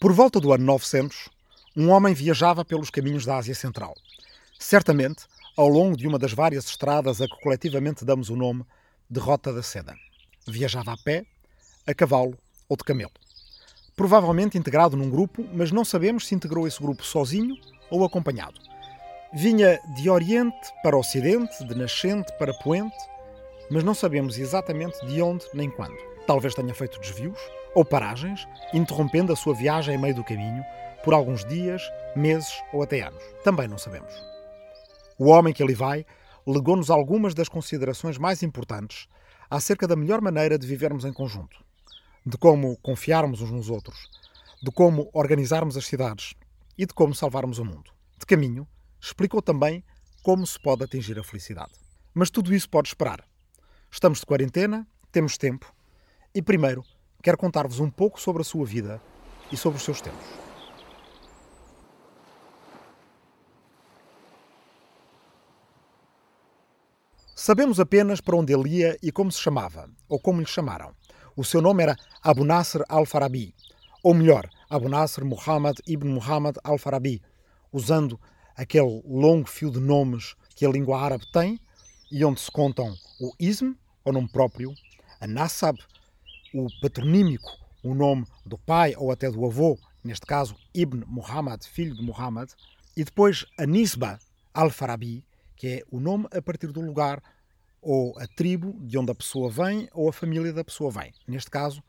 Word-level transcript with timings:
Por 0.00 0.14
volta 0.14 0.40
do 0.40 0.50
ano 0.50 0.64
900, 0.64 1.28
um 1.76 1.90
homem 1.90 2.14
viajava 2.14 2.64
pelos 2.64 2.88
caminhos 2.88 3.26
da 3.26 3.36
Ásia 3.36 3.54
Central. 3.54 3.94
Certamente, 4.58 5.26
ao 5.54 5.68
longo 5.68 5.94
de 5.94 6.08
uma 6.08 6.18
das 6.18 6.32
várias 6.32 6.64
estradas 6.64 7.20
a 7.20 7.28
que 7.28 7.38
coletivamente 7.42 8.02
damos 8.02 8.30
o 8.30 8.34
nome 8.34 8.64
de 9.10 9.20
Rota 9.20 9.52
da 9.52 9.62
Seda. 9.62 9.94
Viajava 10.48 10.94
a 10.94 10.96
pé, 10.96 11.26
a 11.86 11.92
cavalo 11.92 12.34
ou 12.66 12.78
de 12.78 12.82
camelo. 12.82 13.12
Provavelmente 13.94 14.56
integrado 14.56 14.96
num 14.96 15.10
grupo, 15.10 15.46
mas 15.52 15.70
não 15.70 15.84
sabemos 15.84 16.26
se 16.26 16.34
integrou 16.34 16.66
esse 16.66 16.80
grupo 16.80 17.04
sozinho 17.04 17.54
ou 17.90 18.02
acompanhado. 18.02 18.58
Vinha 19.34 19.78
de 19.94 20.08
Oriente 20.08 20.72
para 20.82 20.96
Ocidente, 20.96 21.62
de 21.62 21.74
Nascente 21.74 22.32
para 22.38 22.54
Poente, 22.54 22.96
mas 23.70 23.84
não 23.84 23.92
sabemos 23.92 24.38
exatamente 24.38 24.98
de 25.04 25.20
onde 25.20 25.44
nem 25.52 25.70
quando. 25.70 26.09
Talvez 26.26 26.54
tenha 26.54 26.74
feito 26.74 27.00
desvios, 27.00 27.38
ou 27.74 27.84
paragens, 27.84 28.46
interrompendo 28.72 29.32
a 29.32 29.36
sua 29.36 29.54
viagem 29.54 29.94
em 29.94 29.98
meio 29.98 30.14
do 30.14 30.24
caminho, 30.24 30.62
por 31.04 31.14
alguns 31.14 31.44
dias, 31.44 31.82
meses 32.14 32.62
ou 32.72 32.82
até 32.82 33.00
anos. 33.00 33.22
Também 33.42 33.68
não 33.68 33.78
sabemos. 33.78 34.12
O 35.18 35.26
homem 35.26 35.52
que 35.52 35.62
ali 35.62 35.74
vai 35.74 36.04
legou-nos 36.46 36.90
algumas 36.90 37.34
das 37.34 37.48
considerações 37.48 38.18
mais 38.18 38.42
importantes 38.42 39.06
acerca 39.48 39.86
da 39.86 39.96
melhor 39.96 40.20
maneira 40.20 40.58
de 40.58 40.66
vivermos 40.66 41.04
em 41.04 41.12
conjunto, 41.12 41.62
de 42.24 42.36
como 42.36 42.76
confiarmos 42.78 43.40
uns 43.40 43.50
nos 43.50 43.70
outros, 43.70 44.08
de 44.62 44.70
como 44.70 45.08
organizarmos 45.12 45.76
as 45.76 45.86
cidades 45.86 46.34
e 46.76 46.86
de 46.86 46.94
como 46.94 47.14
salvarmos 47.14 47.58
o 47.58 47.64
mundo. 47.64 47.90
De 48.18 48.26
caminho, 48.26 48.66
explicou 49.00 49.42
também 49.42 49.84
como 50.22 50.46
se 50.46 50.58
pode 50.58 50.84
atingir 50.84 51.18
a 51.18 51.24
felicidade. 51.24 51.72
Mas 52.12 52.30
tudo 52.30 52.54
isso 52.54 52.68
pode 52.68 52.88
esperar. 52.88 53.24
Estamos 53.90 54.20
de 54.20 54.26
quarentena, 54.26 54.86
temos 55.10 55.36
tempo 55.38 55.72
e, 56.34 56.42
primeiro, 56.42 56.84
quero 57.22 57.36
contar-vos 57.36 57.80
um 57.80 57.90
pouco 57.90 58.20
sobre 58.20 58.42
a 58.42 58.44
sua 58.44 58.64
vida 58.64 59.00
e 59.50 59.56
sobre 59.56 59.78
os 59.78 59.84
seus 59.84 60.00
tempos. 60.00 60.26
Sabemos 67.34 67.80
apenas 67.80 68.20
para 68.20 68.36
onde 68.36 68.52
ele 68.52 68.68
ia 68.68 68.98
e 69.02 69.10
como 69.10 69.32
se 69.32 69.40
chamava, 69.40 69.90
ou 70.08 70.20
como 70.20 70.40
lhe 70.40 70.46
chamaram. 70.46 70.94
O 71.34 71.42
seu 71.42 71.62
nome 71.62 71.82
era 71.82 71.96
Abu 72.22 72.44
Nasr 72.44 72.84
al-Farabi, 72.86 73.54
ou 74.02 74.12
melhor, 74.12 74.48
Abu 74.68 74.88
Nasr 74.88 75.24
Muhammad 75.24 75.78
ibn 75.86 76.08
Muhammad 76.08 76.56
al-Farabi, 76.62 77.22
usando 77.72 78.20
aquele 78.54 79.02
longo 79.06 79.48
fio 79.48 79.70
de 79.70 79.80
nomes 79.80 80.36
que 80.54 80.66
a 80.66 80.70
língua 80.70 81.00
árabe 81.00 81.24
tem 81.32 81.58
e 82.12 82.22
onde 82.24 82.40
se 82.40 82.50
contam 82.50 82.94
o 83.18 83.32
ism, 83.40 83.72
o 84.04 84.12
nome 84.12 84.28
próprio, 84.28 84.74
a 85.18 85.26
nasab, 85.26 85.78
o 86.54 86.66
patronímico, 86.80 87.50
o 87.82 87.94
nome 87.94 88.26
do 88.44 88.58
pai 88.58 88.94
ou 88.96 89.10
até 89.10 89.30
do 89.30 89.44
avô, 89.44 89.78
neste 90.02 90.26
caso 90.26 90.56
Ibn 90.74 91.04
Muhammad, 91.06 91.64
filho 91.64 91.94
de 91.94 92.02
Muhammad, 92.02 92.50
e 92.96 93.04
depois 93.04 93.46
a 93.58 93.66
nisba 93.66 94.18
al-Farabi, 94.52 95.24
que 95.56 95.66
é 95.66 95.82
o 95.90 96.00
nome 96.00 96.26
a 96.32 96.42
partir 96.42 96.68
do 96.68 96.80
lugar 96.80 97.22
ou 97.80 98.18
a 98.18 98.26
tribo 98.26 98.76
de 98.80 98.98
onde 98.98 99.10
a 99.10 99.14
pessoa 99.14 99.50
vem 99.50 99.88
ou 99.92 100.08
a 100.08 100.12
família 100.12 100.52
da 100.52 100.64
pessoa 100.64 100.90
vem. 100.90 101.12
Neste 101.26 101.50
caso, 101.50 101.82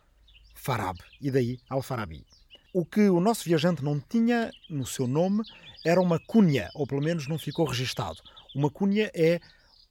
Farab, 0.55 0.97
e 1.19 1.31
daí 1.31 1.59
Al-Farabi. 1.69 2.25
O 2.73 2.85
que 2.85 3.09
o 3.09 3.19
nosso 3.19 3.43
viajante 3.43 3.83
não 3.83 3.99
tinha 3.99 4.51
no 4.69 4.85
seu 4.85 5.07
nome 5.07 5.43
era 5.83 5.99
uma 5.99 6.19
cunha, 6.19 6.69
ou 6.73 6.87
pelo 6.87 7.01
menos 7.01 7.27
não 7.27 7.37
ficou 7.37 7.65
registado. 7.65 8.21
Uma 8.55 8.69
cunha 8.69 9.11
é 9.13 9.39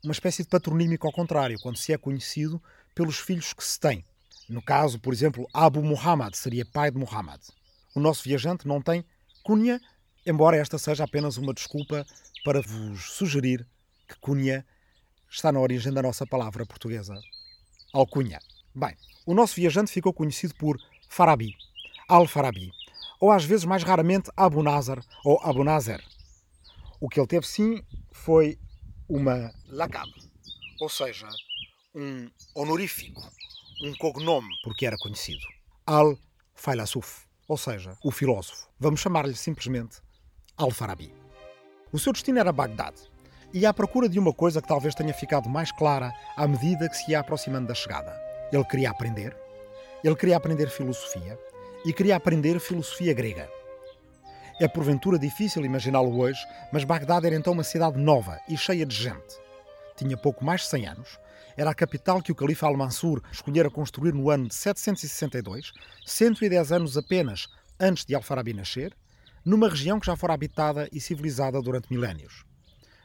uma 0.02 0.12
espécie 0.12 0.42
de 0.42 0.48
patronímico 0.48 1.06
ao 1.06 1.12
contrário, 1.12 1.58
quando 1.60 1.76
se 1.76 1.92
é 1.92 1.98
conhecido 1.98 2.62
pelos 2.94 3.18
filhos 3.18 3.52
que 3.52 3.62
se 3.62 3.78
tem. 3.78 4.04
No 4.50 4.60
caso, 4.60 4.98
por 4.98 5.12
exemplo, 5.12 5.48
Abu 5.54 5.80
Muhammad 5.80 6.34
seria 6.34 6.66
pai 6.66 6.90
de 6.90 6.98
Muhammad. 6.98 7.40
O 7.94 8.00
nosso 8.00 8.24
viajante 8.24 8.66
não 8.66 8.82
tem 8.82 9.04
cunha, 9.44 9.80
embora 10.26 10.56
esta 10.56 10.76
seja 10.76 11.04
apenas 11.04 11.36
uma 11.36 11.54
desculpa 11.54 12.04
para 12.44 12.60
vos 12.60 13.12
sugerir 13.12 13.64
que 14.08 14.18
cunha 14.18 14.66
está 15.30 15.52
na 15.52 15.60
origem 15.60 15.92
da 15.92 16.02
nossa 16.02 16.26
palavra 16.26 16.66
portuguesa, 16.66 17.14
alcunha. 17.92 18.40
Bem, 18.74 18.96
o 19.24 19.34
nosso 19.34 19.54
viajante 19.54 19.92
ficou 19.92 20.12
conhecido 20.12 20.52
por 20.56 20.76
Farabi, 21.08 21.54
Al-Farabi, 22.08 22.72
ou 23.20 23.30
às 23.30 23.44
vezes 23.44 23.64
mais 23.64 23.84
raramente 23.84 24.32
Abu 24.36 24.64
Nazar 24.64 25.00
ou 25.24 25.38
Abu 25.44 25.62
Nazer. 25.62 26.02
O 27.00 27.08
que 27.08 27.20
ele 27.20 27.28
teve 27.28 27.46
sim 27.46 27.84
foi 28.10 28.58
uma 29.08 29.54
lacab, 29.68 30.10
ou 30.80 30.88
seja, 30.88 31.28
um 31.94 32.28
honorífico, 32.52 33.22
um 33.82 33.94
cognome, 33.94 34.54
porque 34.62 34.84
era 34.84 34.96
conhecido. 34.98 35.40
Al-Failasuf, 35.86 37.24
ou 37.48 37.56
seja, 37.56 37.96
o 38.04 38.10
filósofo. 38.10 38.68
Vamos 38.78 39.00
chamar-lhe 39.00 39.34
simplesmente 39.34 40.00
Al-Farabi. 40.56 41.14
O 41.90 41.98
seu 41.98 42.12
destino 42.12 42.38
era 42.38 42.52
Bagdade, 42.52 43.00
e 43.52 43.64
à 43.64 43.72
procura 43.72 44.08
de 44.08 44.18
uma 44.18 44.32
coisa 44.32 44.60
que 44.60 44.68
talvez 44.68 44.94
tenha 44.94 45.14
ficado 45.14 45.48
mais 45.48 45.72
clara 45.72 46.12
à 46.36 46.46
medida 46.46 46.88
que 46.88 46.96
se 46.96 47.10
ia 47.10 47.20
aproximando 47.20 47.68
da 47.68 47.74
chegada. 47.74 48.14
Ele 48.52 48.64
queria 48.64 48.90
aprender, 48.90 49.36
ele 50.04 50.14
queria 50.14 50.36
aprender 50.36 50.68
filosofia 50.68 51.38
e 51.84 51.92
queria 51.92 52.16
aprender 52.16 52.60
filosofia 52.60 53.14
grega. 53.14 53.50
É 54.60 54.68
porventura 54.68 55.18
difícil 55.18 55.64
imaginá-lo 55.64 56.20
hoje, 56.20 56.46
mas 56.70 56.84
Bagdade 56.84 57.26
era 57.26 57.34
então 57.34 57.54
uma 57.54 57.64
cidade 57.64 57.98
nova 57.98 58.38
e 58.46 58.58
cheia 58.58 58.84
de 58.84 58.94
gente. 58.94 59.40
Tinha 59.96 60.18
pouco 60.18 60.44
mais 60.44 60.60
de 60.60 60.66
100 60.68 60.86
anos, 60.86 61.18
era 61.60 61.72
a 61.72 61.74
capital 61.74 62.22
que 62.22 62.32
o 62.32 62.34
califa 62.34 62.66
Al-Mansur 62.66 63.22
escolhera 63.30 63.68
construir 63.68 64.14
no 64.14 64.30
ano 64.30 64.48
de 64.48 64.54
762, 64.54 65.72
110 66.06 66.72
anos 66.72 66.96
apenas 66.96 67.48
antes 67.78 68.06
de 68.06 68.14
Al-Farabi 68.14 68.54
nascer, 68.54 68.96
numa 69.44 69.68
região 69.68 70.00
que 70.00 70.06
já 70.06 70.16
fora 70.16 70.32
habitada 70.32 70.88
e 70.90 70.98
civilizada 70.98 71.60
durante 71.60 71.92
milénios. 71.92 72.46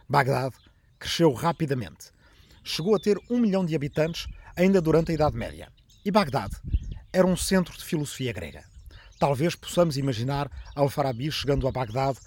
Bagdade 0.07 0.55
cresceu 0.97 1.33
rapidamente. 1.33 2.11
Chegou 2.63 2.95
a 2.95 2.99
ter 2.99 3.19
um 3.29 3.39
milhão 3.39 3.65
de 3.65 3.75
habitantes 3.75 4.25
ainda 4.55 4.79
durante 4.79 5.11
a 5.11 5.15
Idade 5.15 5.35
Média. 5.35 5.67
E 6.05 6.09
Bagdade 6.09 6.55
era 7.11 7.27
um 7.27 7.35
centro 7.35 7.77
de 7.77 7.83
filosofia 7.83 8.31
grega. 8.31 8.63
Talvez 9.19 9.53
possamos 9.53 9.97
imaginar 9.97 10.49
Al-Farabi 10.73 11.29
chegando 11.29 11.67
a 11.67 11.73
Bagdade 11.73 12.19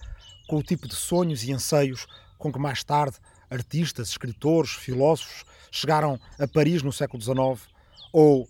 com 0.47 0.59
o 0.59 0.63
tipo 0.63 0.87
de 0.87 0.95
sonhos 0.95 1.43
e 1.43 1.55
anseios 1.55 2.07
com 2.37 2.53
que 2.53 2.59
mais 2.59 2.85
tarde 2.85 3.17
artistas, 3.51 4.11
escritores, 4.11 4.71
filósofos 4.71 5.45
chegaram 5.71 6.19
a 6.39 6.47
Paris 6.47 6.83
no 6.83 6.93
século 6.93 7.23
XIX 7.23 7.69
ou, 8.13 8.49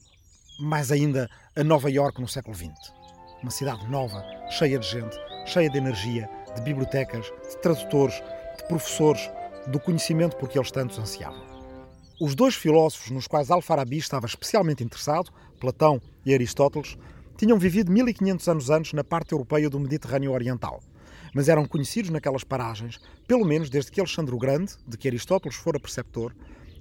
mais 0.60 0.92
ainda, 0.92 1.28
a 1.56 1.64
Nova 1.64 1.90
Iorque 1.90 2.20
no 2.20 2.28
século 2.28 2.54
XX. 2.54 2.68
Uma 3.42 3.50
cidade 3.50 3.86
nova, 3.88 4.24
cheia 4.50 4.78
de 4.78 4.86
gente, 4.88 5.16
cheia 5.46 5.70
de 5.70 5.78
energia, 5.78 6.28
de 6.54 6.62
bibliotecas, 6.62 7.26
de 7.48 7.56
tradutores, 7.58 8.22
de 8.56 8.66
professores, 8.68 9.30
do 9.68 9.78
conhecimento 9.78 10.36
por 10.36 10.48
que 10.48 10.58
eles 10.58 10.70
tantos 10.70 10.98
ansiavam. 10.98 11.46
Os 12.20 12.34
dois 12.34 12.54
filósofos 12.54 13.10
nos 13.10 13.28
quais 13.28 13.50
Al-Farabi 13.50 13.98
estava 13.98 14.26
especialmente 14.26 14.82
interessado, 14.82 15.30
Platão 15.60 16.00
e 16.24 16.34
Aristóteles, 16.34 16.96
tinham 17.36 17.58
vivido 17.58 17.92
1500 17.92 18.48
anos 18.48 18.70
antes 18.70 18.92
na 18.92 19.04
parte 19.04 19.32
europeia 19.32 19.70
do 19.70 19.78
Mediterrâneo 19.78 20.32
Oriental, 20.32 20.82
mas 21.34 21.48
eram 21.48 21.66
conhecidos 21.66 22.10
naquelas 22.10 22.44
paragens, 22.44 22.98
pelo 23.26 23.44
menos 23.44 23.70
desde 23.70 23.90
que 23.90 24.00
Alexandre 24.00 24.34
o 24.34 24.38
Grande, 24.38 24.72
de 24.86 24.96
que 24.96 25.08
Aristóteles 25.08 25.56
fora 25.56 25.80
preceptor, 25.80 26.34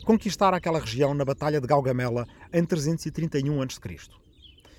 conquistara 0.06 0.58
aquela 0.58 0.80
região 0.80 1.14
na 1.14 1.26
Batalha 1.26 1.60
de 1.60 1.68
Galgamela 1.68 2.26
em 2.54 2.64
331 2.64 3.62
a.C. 3.62 3.80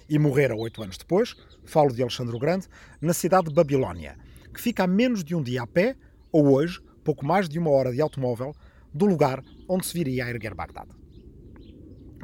E 0.08 0.18
morrera 0.18 0.56
oito 0.56 0.82
anos 0.82 0.96
depois, 0.96 1.34
falo 1.64 1.92
de 1.92 2.00
Alexandre 2.00 2.34
o 2.34 2.38
Grande, 2.38 2.66
na 3.00 3.12
cidade 3.12 3.48
de 3.48 3.54
Babilónia, 3.54 4.16
que 4.54 4.60
fica 4.60 4.84
a 4.84 4.86
menos 4.86 5.22
de 5.22 5.34
um 5.34 5.42
dia 5.42 5.62
a 5.62 5.66
pé, 5.66 5.96
ou 6.32 6.54
hoje, 6.54 6.80
pouco 7.04 7.26
mais 7.26 7.48
de 7.48 7.58
uma 7.58 7.70
hora 7.70 7.92
de 7.92 8.00
automóvel, 8.00 8.54
do 8.92 9.04
lugar 9.04 9.42
onde 9.68 9.86
se 9.86 9.92
viria 9.92 10.24
a 10.24 10.30
erguer 10.30 10.54
Bagdade. 10.54 10.90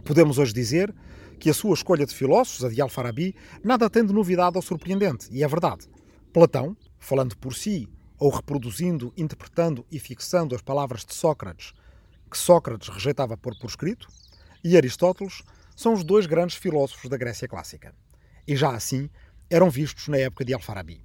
Podemos 0.04 0.38
hoje 0.38 0.52
dizer 0.52 0.94
que 1.38 1.50
a 1.50 1.54
sua 1.54 1.74
escolha 1.74 2.06
de 2.06 2.14
filósofos, 2.14 2.64
a 2.64 2.68
de 2.70 2.80
Al-Farabi, 2.80 3.34
nada 3.62 3.90
tem 3.90 4.04
de 4.04 4.12
novidade 4.12 4.56
ou 4.56 4.62
surpreendente, 4.62 5.28
e 5.30 5.44
é 5.44 5.48
verdade. 5.48 5.86
Platão, 6.32 6.76
falando 7.04 7.36
por 7.36 7.54
si, 7.54 7.88
ou 8.18 8.30
reproduzindo, 8.30 9.12
interpretando 9.16 9.86
e 9.92 9.98
fixando 9.98 10.54
as 10.54 10.62
palavras 10.62 11.04
de 11.04 11.14
Sócrates, 11.14 11.72
que 12.30 12.38
Sócrates 12.38 12.88
rejeitava 12.88 13.36
pôr 13.36 13.54
por 13.58 13.68
escrito, 13.68 14.08
e 14.64 14.76
Aristóteles 14.76 15.42
são 15.76 15.92
os 15.92 16.02
dois 16.02 16.24
grandes 16.24 16.56
filósofos 16.56 17.10
da 17.10 17.18
Grécia 17.18 17.46
clássica. 17.46 17.94
E 18.48 18.56
já 18.56 18.70
assim 18.74 19.10
eram 19.50 19.68
vistos 19.68 20.08
na 20.08 20.16
época 20.16 20.44
de 20.44 20.54
Al-Farabi. 20.54 21.04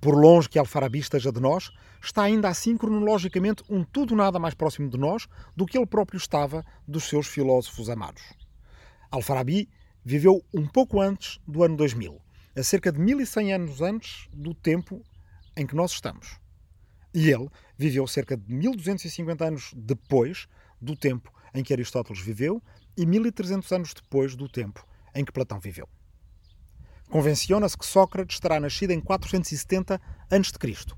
Por 0.00 0.14
longe 0.14 0.48
que 0.48 0.58
Al-Farabi 0.58 1.00
esteja 1.00 1.32
de 1.32 1.40
nós, 1.40 1.72
está 2.00 2.22
ainda 2.22 2.48
assim 2.48 2.76
cronologicamente 2.76 3.64
um 3.68 3.82
tudo 3.82 4.14
nada 4.14 4.38
mais 4.38 4.54
próximo 4.54 4.88
de 4.88 4.96
nós 4.96 5.26
do 5.56 5.66
que 5.66 5.76
ele 5.76 5.86
próprio 5.86 6.18
estava 6.18 6.64
dos 6.86 7.04
seus 7.04 7.26
filósofos 7.26 7.90
amados. 7.90 8.22
Al-Farabi 9.10 9.68
viveu 10.04 10.42
um 10.54 10.66
pouco 10.66 11.00
antes 11.00 11.40
do 11.46 11.64
ano 11.64 11.76
2000, 11.76 12.20
a 12.56 12.62
cerca 12.62 12.90
de 12.90 12.98
1100 12.98 13.52
anos 13.52 13.80
antes 13.80 14.28
do 14.32 14.54
tempo 14.54 15.02
em 15.56 15.66
que 15.66 15.74
nós 15.74 15.92
estamos. 15.92 16.38
E 17.12 17.30
ele 17.30 17.48
viveu 17.76 18.06
cerca 18.06 18.36
de 18.36 18.52
1250 18.52 19.44
anos 19.44 19.72
depois 19.76 20.46
do 20.80 20.96
tempo 20.96 21.32
em 21.54 21.62
que 21.62 21.72
Aristóteles 21.72 22.22
viveu 22.22 22.62
e 22.96 23.04
1300 23.06 23.70
anos 23.72 23.94
depois 23.94 24.34
do 24.36 24.48
tempo 24.48 24.86
em 25.14 25.24
que 25.24 25.32
Platão 25.32 25.58
viveu. 25.58 25.88
Convenciona-se 27.08 27.76
que 27.76 27.84
Sócrates 27.84 28.38
terá 28.38 28.60
nascido 28.60 28.92
em 28.92 29.00
470 29.00 30.00
a.C., 30.30 30.94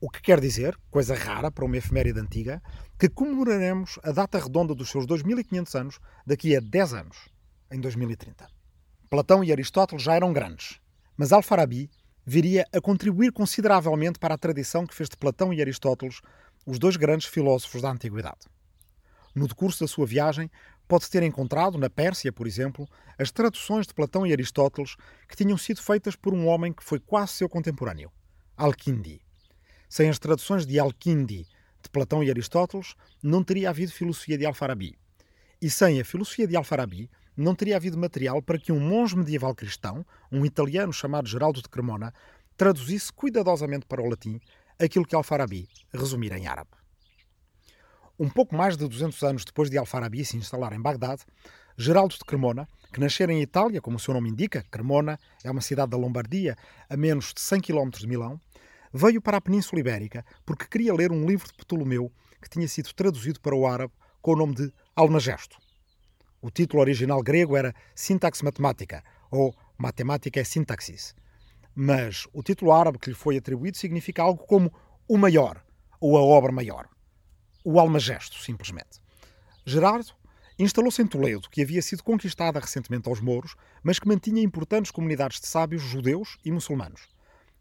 o 0.00 0.08
que 0.08 0.22
quer 0.22 0.40
dizer, 0.40 0.78
coisa 0.92 1.16
rara 1.16 1.50
para 1.50 1.64
uma 1.64 1.76
efeméride 1.76 2.20
antiga, 2.20 2.62
que 2.96 3.08
comemoraremos 3.08 3.98
a 4.04 4.12
data 4.12 4.38
redonda 4.38 4.72
dos 4.72 4.90
seus 4.90 5.04
2500 5.06 5.74
anos 5.74 5.98
daqui 6.24 6.56
a 6.56 6.60
10 6.60 6.94
anos, 6.94 7.16
em 7.72 7.80
2030. 7.80 8.46
Platão 9.10 9.42
e 9.42 9.50
Aristóteles 9.50 10.04
já 10.04 10.14
eram 10.14 10.32
grandes, 10.32 10.80
mas 11.18 11.32
Al-Farabi 11.32 11.90
viria 12.24 12.64
a 12.72 12.80
contribuir 12.80 13.32
consideravelmente 13.32 14.18
para 14.18 14.34
a 14.34 14.38
tradição 14.38 14.86
que 14.86 14.94
fez 14.94 15.08
de 15.08 15.16
Platão 15.16 15.52
e 15.52 15.60
Aristóteles 15.60 16.20
os 16.64 16.78
dois 16.78 16.96
grandes 16.96 17.26
filósofos 17.26 17.82
da 17.82 17.90
antiguidade. 17.90 18.46
No 19.34 19.48
decurso 19.48 19.80
da 19.80 19.88
sua 19.88 20.06
viagem, 20.06 20.50
pode 20.86 21.10
ter 21.10 21.22
encontrado, 21.22 21.76
na 21.76 21.90
Pérsia, 21.90 22.32
por 22.32 22.46
exemplo, 22.46 22.88
as 23.18 23.30
traduções 23.30 23.86
de 23.86 23.94
Platão 23.94 24.26
e 24.26 24.32
Aristóteles 24.32 24.96
que 25.28 25.36
tinham 25.36 25.58
sido 25.58 25.82
feitas 25.82 26.14
por 26.14 26.32
um 26.32 26.46
homem 26.46 26.72
que 26.72 26.84
foi 26.84 27.00
quase 27.00 27.32
seu 27.32 27.48
contemporâneo, 27.48 28.10
Al-Kindi. 28.56 29.20
Sem 29.88 30.08
as 30.08 30.18
traduções 30.18 30.64
de 30.64 30.78
Al-Kindi 30.78 31.46
de 31.82 31.88
Platão 31.90 32.22
e 32.22 32.30
Aristóteles, 32.30 32.94
não 33.22 33.42
teria 33.42 33.70
havido 33.70 33.92
filosofia 33.92 34.36
de 34.36 34.44
Al-Farabi. 34.44 34.98
E 35.60 35.70
sem 35.70 36.00
a 36.00 36.04
filosofia 36.04 36.46
de 36.46 36.56
Al-Farabi, 36.56 37.10
não 37.38 37.54
teria 37.54 37.76
havido 37.76 37.96
material 37.96 38.42
para 38.42 38.58
que 38.58 38.72
um 38.72 38.80
monge 38.80 39.16
medieval 39.16 39.54
cristão, 39.54 40.04
um 40.30 40.44
italiano 40.44 40.92
chamado 40.92 41.28
Geraldo 41.28 41.62
de 41.62 41.68
Cremona, 41.68 42.12
traduzisse 42.56 43.12
cuidadosamente 43.12 43.86
para 43.86 44.02
o 44.02 44.08
latim 44.08 44.40
aquilo 44.78 45.06
que 45.06 45.14
Al-Farabi 45.14 45.68
resumira 45.92 46.36
em 46.36 46.48
árabe. 46.48 46.70
Um 48.18 48.28
pouco 48.28 48.56
mais 48.56 48.76
de 48.76 48.88
200 48.88 49.22
anos 49.22 49.44
depois 49.44 49.70
de 49.70 49.78
Al-Farabi 49.78 50.24
se 50.24 50.36
instalar 50.36 50.72
em 50.72 50.80
Bagdade, 50.80 51.22
Geraldo 51.76 52.14
de 52.14 52.24
Cremona, 52.24 52.66
que 52.92 52.98
nascera 52.98 53.32
em 53.32 53.40
Itália, 53.40 53.80
como 53.80 53.98
o 53.98 54.00
seu 54.00 54.12
nome 54.12 54.28
indica, 54.28 54.64
Cremona 54.68 55.16
é 55.44 55.50
uma 55.50 55.60
cidade 55.60 55.92
da 55.92 55.96
Lombardia, 55.96 56.56
a 56.90 56.96
menos 56.96 57.32
de 57.32 57.40
100 57.40 57.60
km 57.60 57.90
de 57.90 58.08
Milão, 58.08 58.40
veio 58.92 59.22
para 59.22 59.36
a 59.36 59.40
Península 59.40 59.78
Ibérica 59.78 60.24
porque 60.44 60.66
queria 60.66 60.92
ler 60.92 61.12
um 61.12 61.24
livro 61.24 61.46
de 61.46 61.52
Ptolomeu 61.52 62.10
que 62.42 62.50
tinha 62.50 62.66
sido 62.66 62.92
traduzido 62.94 63.40
para 63.40 63.54
o 63.54 63.64
árabe 63.64 63.92
com 64.20 64.32
o 64.32 64.36
nome 64.36 64.56
de 64.56 64.72
Almagesto. 64.96 65.67
O 66.40 66.50
título 66.50 66.82
original 66.82 67.20
grego 67.20 67.56
era 67.56 67.74
Sintax 67.94 68.42
Matemática, 68.42 69.02
ou 69.30 69.52
Matemática 69.76 70.38
é 70.38 70.44
Sintaxis. 70.44 71.14
Mas 71.74 72.28
o 72.32 72.42
título 72.42 72.72
árabe 72.72 72.98
que 72.98 73.10
lhe 73.10 73.16
foi 73.16 73.36
atribuído 73.36 73.76
significa 73.76 74.22
algo 74.22 74.44
como 74.46 74.72
o 75.08 75.18
maior, 75.18 75.64
ou 76.00 76.16
a 76.16 76.22
obra 76.22 76.52
maior. 76.52 76.88
O 77.64 77.80
Almagesto, 77.80 78.38
simplesmente. 78.38 79.00
Gerardo 79.66 80.12
instalou-se 80.58 81.02
em 81.02 81.06
Toledo, 81.06 81.48
que 81.50 81.62
havia 81.62 81.82
sido 81.82 82.04
conquistada 82.04 82.60
recentemente 82.60 83.08
aos 83.08 83.20
mouros, 83.20 83.56
mas 83.82 83.98
que 83.98 84.08
mantinha 84.08 84.42
importantes 84.42 84.92
comunidades 84.92 85.40
de 85.40 85.46
sábios 85.46 85.82
judeus 85.82 86.38
e 86.44 86.52
muçulmanos. 86.52 87.08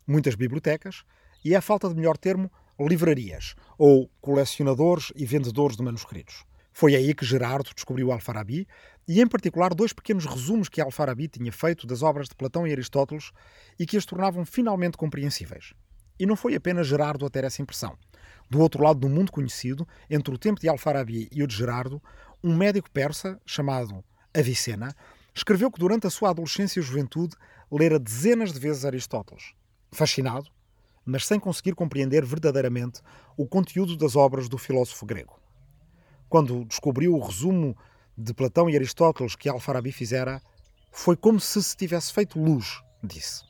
Muitas 0.06 0.36
bibliotecas 0.36 1.04
e, 1.44 1.56
a 1.56 1.62
falta 1.62 1.90
de 1.90 1.96
melhor 1.96 2.18
termo, 2.18 2.52
livrarias, 2.80 3.56
ou 3.78 4.10
colecionadores 4.22 5.12
e 5.16 5.26
vendedores 5.26 5.78
de 5.78 5.84
manuscritos. 5.84 6.46
Foi 6.80 6.96
aí 6.96 7.12
que 7.16 7.26
Gerardo 7.26 7.72
descobriu 7.74 8.12
Alfarabi 8.12 8.68
e, 9.08 9.20
em 9.20 9.28
particular, 9.28 9.74
dois 9.74 9.94
pequenos 9.94 10.28
resumos 10.28 10.70
que 10.70 10.80
Alfarabi 10.80 11.28
tinha 11.28 11.52
feito 11.52 11.88
das 11.88 12.04
obras 12.04 12.28
de 12.30 12.36
Platão 12.36 12.68
e 12.68 12.72
Aristóteles 12.72 13.32
e 13.80 13.86
que 13.88 13.98
as 13.98 14.06
tornavam 14.06 14.46
finalmente 14.46 14.96
compreensíveis. 14.96 15.74
E 16.20 16.26
não 16.28 16.36
foi 16.36 16.54
apenas 16.54 16.86
Gerardo 16.86 17.26
a 17.26 17.32
ter 17.32 17.44
essa 17.46 17.64
impressão. 17.64 17.98
Do 18.48 18.60
outro 18.60 18.84
lado 18.84 19.00
do 19.00 19.10
mundo 19.10 19.32
conhecido, 19.32 19.88
entre 20.08 20.32
o 20.32 20.38
tempo 20.38 20.62
de 20.62 20.70
Alfarabi 20.70 21.28
e 21.32 21.42
o 21.42 21.48
de 21.48 21.56
Gerardo, 21.56 22.00
um 22.44 22.56
médico 22.56 22.92
persa 22.92 23.42
chamado 23.44 24.04
Avicena 24.32 24.96
escreveu 25.34 25.72
que 25.72 25.80
durante 25.80 26.06
a 26.06 26.12
sua 26.12 26.30
adolescência 26.30 26.80
e 26.80 26.84
juventude 26.84 27.36
lera 27.72 27.98
dezenas 27.98 28.54
de 28.54 28.60
vezes 28.60 28.86
Aristóteles. 28.86 29.56
Fascinado, 29.92 30.52
mas 31.04 31.26
sem 31.26 31.40
conseguir 31.40 31.74
compreender 31.74 32.24
verdadeiramente 32.24 33.02
o 33.36 33.48
conteúdo 33.48 33.98
das 33.98 34.16
obras 34.16 34.48
do 34.48 34.60
filósofo 34.60 35.08
grego. 35.08 35.47
Quando 36.30 36.66
descobriu 36.66 37.16
o 37.16 37.20
resumo 37.20 37.76
de 38.18 38.34
Platão 38.34 38.70
e 38.70 38.76
Aristóteles 38.76 39.36
que 39.36 39.48
Al-Farabi 39.48 39.92
fizera, 39.92 40.42
foi 40.92 41.16
como 41.16 41.40
se 41.40 41.62
se 41.64 41.76
tivesse 41.76 42.14
feito 42.14 42.40
luz, 42.40 42.82
disse. 43.04 43.44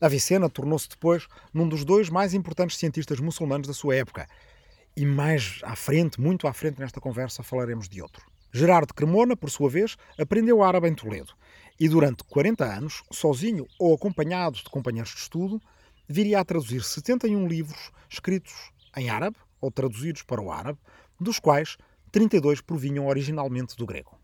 Avicena 0.00 0.48
tornou-se 0.48 0.88
depois 0.88 1.26
num 1.52 1.68
dos 1.68 1.84
dois 1.84 2.10
mais 2.10 2.34
importantes 2.34 2.78
cientistas 2.78 3.20
muçulmanos 3.20 3.66
da 3.66 3.74
sua 3.74 3.96
época. 3.96 4.26
E 4.96 5.04
mais 5.04 5.60
à 5.64 5.74
frente, 5.74 6.20
muito 6.20 6.46
à 6.46 6.52
frente 6.52 6.78
nesta 6.78 7.00
conversa, 7.00 7.42
falaremos 7.42 7.88
de 7.88 8.00
outro. 8.00 8.24
Gerardo 8.52 8.94
Cremona, 8.94 9.36
por 9.36 9.50
sua 9.50 9.68
vez, 9.68 9.96
aprendeu 10.18 10.62
árabe 10.62 10.88
em 10.88 10.94
Toledo 10.94 11.34
e 11.78 11.88
durante 11.88 12.22
40 12.24 12.64
anos, 12.64 13.02
sozinho 13.10 13.66
ou 13.78 13.94
acompanhado 13.94 14.56
de 14.56 14.64
companheiros 14.64 15.12
de 15.12 15.20
estudo, 15.20 15.60
viria 16.08 16.40
a 16.40 16.44
traduzir 16.44 16.82
71 16.82 17.48
livros 17.48 17.90
escritos 18.08 18.54
em 18.96 19.10
árabe 19.10 19.36
ou 19.60 19.70
traduzidos 19.70 20.22
para 20.22 20.40
o 20.40 20.52
árabe, 20.52 20.78
dos 21.20 21.38
quais 21.38 21.76
32 22.12 22.60
provinham 22.60 23.06
originalmente 23.06 23.76
do 23.76 23.86
grego. 23.86 24.18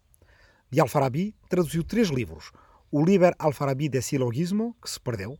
De 0.70 0.80
Al-Farabi 0.80 1.34
traduziu 1.48 1.82
três 1.82 2.08
livros: 2.08 2.52
o 2.90 3.04
Liber 3.04 3.34
Al-Farabi 3.38 3.88
de 3.88 4.00
Silogismo, 4.00 4.76
que 4.80 4.88
se 4.88 5.00
perdeu, 5.00 5.38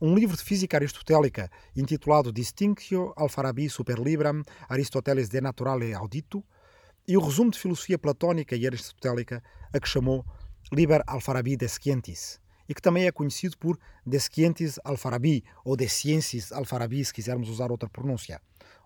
um 0.00 0.14
livro 0.14 0.36
de 0.36 0.44
física 0.44 0.76
aristotélica 0.76 1.50
intitulado 1.74 2.32
Distinctio 2.32 3.12
Al-Farabi 3.16 3.68
Super 3.68 3.98
Libram 3.98 4.42
Aristoteles 4.68 5.28
de 5.28 5.40
Naturale 5.40 5.92
Audito, 5.92 6.44
e 7.06 7.16
o 7.16 7.20
resumo 7.20 7.50
de 7.50 7.58
filosofia 7.58 7.98
platónica 7.98 8.54
e 8.54 8.66
aristotélica, 8.66 9.42
a 9.72 9.80
que 9.80 9.88
chamou 9.88 10.24
Liber 10.70 11.02
Al-Farabi 11.06 11.56
de 11.56 11.68
Scientis, 11.68 12.38
e 12.68 12.74
que 12.74 12.82
também 12.82 13.06
é 13.06 13.12
conhecido 13.12 13.56
por 13.58 13.78
De 14.06 14.20
Scientis 14.20 14.78
Al-Farabi, 14.84 15.42
ou 15.64 15.74
De 15.76 15.88
Sciences 15.88 16.52
Al-Farabi, 16.52 17.04
se 17.04 17.12
quisermos 17.12 17.48
usar 17.48 17.72
outra 17.72 17.88
pronúncia, 17.88 18.40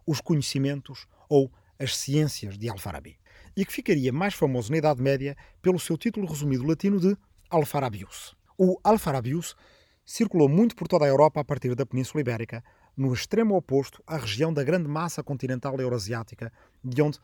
os 0.06 0.20
conhecimentos 0.20 1.06
ou 1.28 1.52
as 1.82 1.96
ciências 1.96 2.56
de 2.56 2.68
Al-Farabi, 2.68 3.18
e 3.56 3.64
que 3.64 3.72
ficaria 3.72 4.12
mais 4.12 4.34
famoso 4.34 4.70
na 4.70 4.78
Idade 4.78 5.02
Média 5.02 5.36
pelo 5.60 5.80
seu 5.80 5.98
título 5.98 6.26
resumido 6.26 6.64
latino 6.64 7.00
de 7.00 7.16
Al-Farabius. 7.50 8.36
O 8.56 8.78
Al-Farabius 8.84 9.56
circulou 10.04 10.48
muito 10.48 10.76
por 10.76 10.86
toda 10.86 11.04
a 11.04 11.08
Europa 11.08 11.40
a 11.40 11.44
partir 11.44 11.74
da 11.74 11.84
Península 11.84 12.20
Ibérica, 12.20 12.62
no 12.96 13.12
extremo 13.12 13.56
oposto 13.56 14.02
à 14.06 14.16
região 14.16 14.52
da 14.52 14.62
grande 14.62 14.88
massa 14.88 15.22
continental 15.22 15.78
eurasiática 15.80 16.52
de 16.84 17.02
onde 17.02 17.18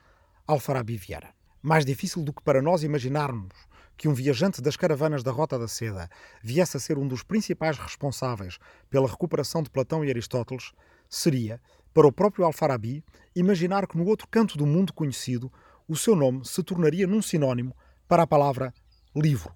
Al-Farabi 0.46 0.96
viera. 0.96 1.32
Mais 1.62 1.84
difícil 1.84 2.22
do 2.22 2.32
que 2.32 2.42
para 2.42 2.62
nós 2.62 2.82
imaginarmos 2.82 3.52
que 3.96 4.08
um 4.08 4.14
viajante 4.14 4.62
das 4.62 4.76
caravanas 4.76 5.22
da 5.22 5.30
Rota 5.30 5.58
da 5.58 5.68
Seda 5.68 6.08
viesse 6.42 6.76
a 6.76 6.80
ser 6.80 6.96
um 6.98 7.06
dos 7.06 7.22
principais 7.22 7.76
responsáveis 7.76 8.58
pela 8.88 9.08
recuperação 9.08 9.62
de 9.62 9.70
Platão 9.70 10.04
e 10.04 10.10
Aristóteles, 10.10 10.72
seria 11.08 11.60
para 11.98 12.06
o 12.06 12.12
próprio 12.12 12.44
Al-Farabi, 12.44 13.02
imaginar 13.34 13.84
que 13.88 13.98
no 13.98 14.06
outro 14.06 14.28
canto 14.30 14.56
do 14.56 14.64
mundo 14.64 14.92
conhecido 14.92 15.52
o 15.88 15.96
seu 15.96 16.14
nome 16.14 16.44
se 16.44 16.62
tornaria 16.62 17.08
num 17.08 17.20
sinónimo 17.20 17.76
para 18.06 18.22
a 18.22 18.26
palavra 18.26 18.72
livro. 19.16 19.52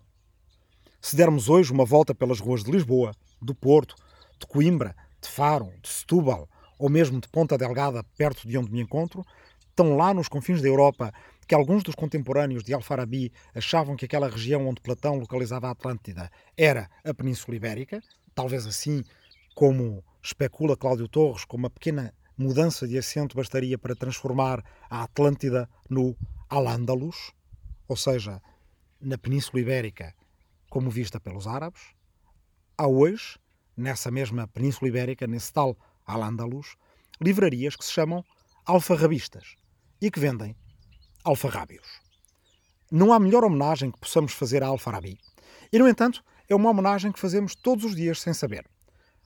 Se 1.01 1.15
dermos 1.15 1.49
hoje 1.49 1.71
uma 1.71 1.85
volta 1.85 2.13
pelas 2.13 2.41
ruas 2.41 2.65
de 2.65 2.73
Lisboa, 2.73 3.15
do 3.41 3.55
Porto, 3.55 3.95
de 4.41 4.47
Coimbra, 4.49 4.97
de 5.21 5.29
Faro, 5.29 5.73
de 5.81 5.89
Setúbal 5.89 6.49
ou 6.77 6.91
mesmo 6.91 7.21
de 7.21 7.29
Ponta 7.29 7.57
Delgada, 7.57 8.03
perto 8.19 8.49
de 8.49 8.59
onde 8.59 8.73
me 8.73 8.81
encontro, 8.81 9.25
tão 9.77 9.97
lá 9.97 10.13
nos 10.13 10.27
confins 10.27 10.61
da 10.61 10.67
Europa 10.67 11.15
que 11.47 11.55
alguns 11.55 11.85
dos 11.85 11.95
contemporâneos 11.95 12.65
de 12.65 12.75
Al-Farabi 12.75 13.33
achavam 13.55 13.95
que 13.95 14.07
aquela 14.07 14.29
região 14.29 14.67
onde 14.67 14.81
Platão 14.81 15.17
localizava 15.17 15.69
a 15.69 15.71
Atlântida 15.71 16.29
era 16.57 16.91
a 17.05 17.15
Península 17.15 17.57
Ibérica, 17.57 18.03
talvez 18.35 18.67
assim 18.67 19.05
como 19.55 20.03
especula 20.21 20.77
Cláudio 20.77 21.07
Torres, 21.07 21.45
com 21.45 21.57
uma 21.57 21.71
pequena 21.71 22.13
mudança 22.37 22.87
de 22.87 22.99
acento 22.99 23.37
bastaria 23.37 23.79
para 23.79 23.95
transformar 23.95 24.65
a 24.89 25.03
Atlântida 25.03 25.69
no 25.89 26.17
Al-Ándalus, 26.49 27.33
ou 27.89 27.97
seja, 27.97 28.41
na 29.01 29.19
Península 29.19 29.61
Ibérica, 29.61 30.15
como 30.71 30.91
vista 30.91 31.21
pelos 31.21 31.47
árabes. 31.47 31.83
Há 32.77 32.87
hoje, 32.87 33.39
nessa 33.77 34.11
mesma 34.11 34.49
Península 34.49 34.89
Ibérica, 34.89 35.27
nesse 35.27 35.53
tal 35.53 35.77
Al-Ándalus, 36.07 36.77
livrarias 37.21 37.77
que 37.77 37.85
se 37.85 37.93
chamam 37.93 38.25
alfarrabistas 38.65 39.57
e 40.01 40.11
que 40.11 40.21
vendem 40.21 40.57
alfarrábios. 41.25 41.87
Não 42.91 43.13
há 43.13 43.19
melhor 43.19 43.45
homenagem 43.45 43.91
que 43.91 43.99
possamos 43.99 44.33
fazer 44.33 44.63
a 44.63 44.67
Al-Farabi. 44.67 45.19
E, 45.73 45.79
no 45.79 45.89
entanto, 45.89 46.23
é 46.49 46.55
uma 46.55 46.71
homenagem 46.71 47.11
que 47.11 47.21
fazemos 47.21 47.55
todos 47.55 47.85
os 47.85 47.97
dias 47.97 48.21
sem 48.21 48.35
saber. 48.35 48.69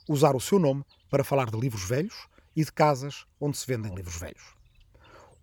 Usar 0.08 0.36
o 0.36 0.40
seu 0.40 0.58
nome 0.58 0.84
para 1.10 1.24
falar 1.24 1.50
de 1.50 1.58
livros 1.58 1.88
velhos 1.88 2.28
e 2.56 2.64
de 2.64 2.72
casas 2.72 3.26
onde 3.38 3.56
se 3.56 3.66
vendem 3.66 3.94
livros 3.94 4.16
velhos. 4.16 4.56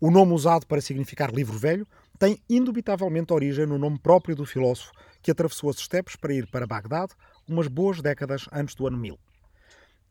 O 0.02 0.12
nome 0.12 0.34
usado 0.34 0.66
para 0.66 0.82
significar 0.82 1.32
livro 1.32 1.58
velho 1.58 1.88
tem 2.20 2.42
indubitavelmente 2.50 3.32
origem 3.32 3.66
no 3.66 3.78
nome 3.78 3.98
próprio 4.00 4.36
do 4.36 4.46
filósofo 4.46 4.92
que 5.22 5.32
atravessou 5.32 5.70
as 5.70 5.78
estepes 5.78 6.16
para 6.16 6.34
ir 6.34 6.48
para 6.48 6.68
Bagdade 6.68 7.14
umas 7.48 7.68
boas 7.68 8.02
décadas 8.02 8.46
antes 8.52 8.76
do 8.76 8.88
ano 8.88 8.98
1000. 8.98 9.18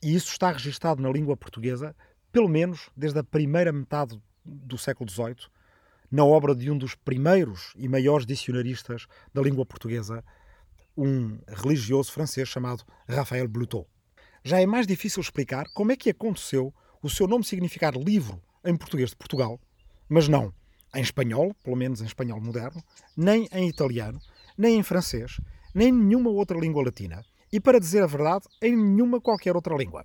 E 0.02 0.14
isso 0.14 0.30
está 0.30 0.50
registado 0.50 1.02
na 1.02 1.10
língua 1.10 1.36
portuguesa, 1.36 1.94
pelo 2.32 2.48
menos 2.48 2.88
desde 2.96 3.18
a 3.18 3.24
primeira 3.24 3.72
metade 3.72 4.20
do 4.44 4.78
século 4.78 5.10
XVIII, 5.10 5.46
na 6.10 6.24
obra 6.24 6.54
de 6.54 6.70
um 6.70 6.76
dos 6.76 6.94
primeiros 6.94 7.72
e 7.76 7.88
maiores 7.88 8.26
dicionaristas 8.26 9.06
da 9.32 9.40
língua 9.40 9.64
portuguesa, 9.64 10.24
um 10.96 11.38
religioso 11.48 12.12
francês 12.12 12.48
chamado 12.48 12.84
Raphaël 13.08 13.48
Blutot. 13.48 13.86
Já 14.44 14.60
é 14.60 14.66
mais 14.66 14.86
difícil 14.86 15.20
explicar 15.20 15.66
como 15.72 15.92
é 15.92 15.96
que 15.96 16.10
aconteceu 16.10 16.74
o 17.02 17.10
seu 17.10 17.26
nome 17.26 17.44
significar 17.44 17.94
livro 17.94 18.40
em 18.64 18.76
português 18.76 19.10
de 19.10 19.16
Portugal, 19.16 19.60
mas 20.08 20.28
não 20.28 20.54
em 20.94 21.00
espanhol, 21.00 21.54
pelo 21.64 21.76
menos 21.76 22.00
em 22.00 22.04
espanhol 22.04 22.40
moderno, 22.40 22.82
nem 23.16 23.48
em 23.52 23.68
italiano, 23.68 24.20
nem 24.56 24.78
em 24.78 24.82
francês, 24.82 25.40
nem 25.74 25.88
em 25.88 25.92
nenhuma 25.92 26.30
outra 26.30 26.58
língua 26.58 26.84
latina, 26.84 27.24
e 27.50 27.58
para 27.58 27.80
dizer 27.80 28.02
a 28.02 28.06
verdade, 28.06 28.46
em 28.60 28.76
nenhuma 28.76 29.20
qualquer 29.20 29.56
outra 29.56 29.74
língua. 29.74 30.04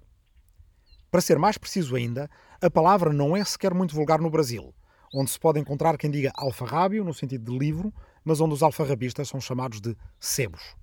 Para 1.11 1.21
ser 1.21 1.37
mais 1.37 1.57
preciso 1.57 1.95
ainda, 1.95 2.29
a 2.61 2.69
palavra 2.69 3.13
não 3.13 3.35
é 3.35 3.43
sequer 3.43 3.73
muito 3.73 3.93
vulgar 3.93 4.19
no 4.19 4.29
Brasil, 4.29 4.73
onde 5.13 5.29
se 5.29 5.39
pode 5.39 5.59
encontrar 5.59 5.97
quem 5.97 6.09
diga 6.09 6.31
alfarrábio, 6.35 7.03
no 7.03 7.13
sentido 7.13 7.51
de 7.51 7.57
livro, 7.57 7.93
mas 8.23 8.39
onde 8.41 8.53
os 8.53 8.63
alfarrabistas 8.63 9.27
são 9.27 9.39
chamados 9.39 9.79
de 9.79 9.95
sebos. 10.19 10.75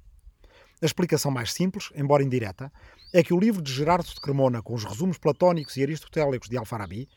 A 0.82 0.86
explicação 0.86 1.30
mais 1.30 1.52
simples, 1.52 1.90
embora 1.94 2.22
indireta, 2.22 2.72
é 3.12 3.22
que 3.22 3.32
o 3.32 3.38
livro 3.38 3.62
de 3.62 3.72
Gerardo 3.72 4.08
de 4.08 4.20
Cremona 4.20 4.60
com 4.60 4.74
os 4.74 4.84
resumos 4.84 5.18
platónicos 5.18 5.76
e 5.76 5.82
aristotélicos 5.82 6.48
de 6.48 6.56
Alfarabi, 6.56 7.08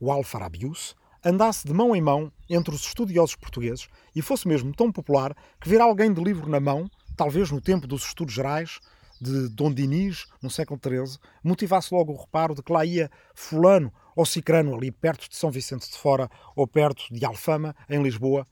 o 0.00 0.10
Alfarabius, 0.10 0.94
andasse 1.24 1.66
de 1.66 1.72
mão 1.72 1.96
em 1.96 2.02
mão 2.02 2.30
entre 2.50 2.74
os 2.74 2.82
estudiosos 2.82 3.36
portugueses 3.36 3.88
e 4.14 4.20
fosse 4.20 4.46
mesmo 4.46 4.74
tão 4.74 4.92
popular 4.92 5.34
que 5.60 5.68
ver 5.68 5.80
alguém 5.80 6.12
de 6.12 6.22
livro 6.22 6.50
na 6.50 6.60
mão, 6.60 6.90
talvez 7.16 7.50
no 7.50 7.60
tempo 7.60 7.86
dos 7.86 8.04
estudos 8.04 8.34
gerais, 8.34 8.80
de 9.20 9.48
Dom 9.48 9.72
Dinis, 9.72 10.26
no 10.42 10.50
século 10.50 10.78
XIII, 10.82 11.18
motivasse 11.42 11.94
logo 11.94 12.12
o 12.12 12.20
reparo 12.20 12.54
de 12.54 12.62
que 12.62 12.72
lá 12.72 12.84
ia 12.84 13.10
fulano 13.34 13.92
ou 14.14 14.26
cicrano 14.26 14.74
ali 14.74 14.90
perto 14.90 15.28
de 15.28 15.36
São 15.36 15.50
Vicente 15.50 15.90
de 15.90 15.96
Fora 15.96 16.28
ou 16.54 16.66
perto 16.66 17.04
de 17.10 17.24
Alfama, 17.24 17.74
em 17.88 18.02
Lisboa, 18.02 18.46